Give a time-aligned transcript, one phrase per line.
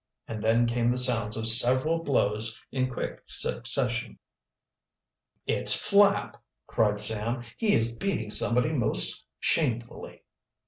[0.27, 4.17] And then came the sounds of several blows in quick succession.
[5.45, 7.43] "It's Flapp!" cried Sam.
[7.57, 10.23] "He is beating somebody most shamefully."